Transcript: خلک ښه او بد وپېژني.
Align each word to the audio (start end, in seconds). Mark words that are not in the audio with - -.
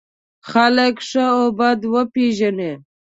خلک 0.49 0.95
ښه 1.09 1.25
او 1.37 1.43
بد 1.57 1.79
وپېژني. 1.93 2.71